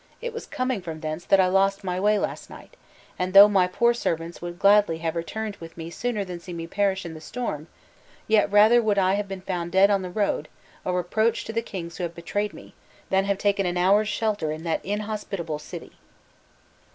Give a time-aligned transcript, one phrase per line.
[0.19, 2.75] It was coming from thence that I lost my way last night;
[3.19, 6.65] and though my poor servants would gladly have returned with me sooner than see me
[6.65, 7.67] perish in the storm;
[8.27, 10.47] yet rather would I have been found dead on the road,
[10.85, 12.73] a reproach to the kings who have betrayed me,
[13.11, 15.91] than have taken an hour's shelter in that inhospitable city."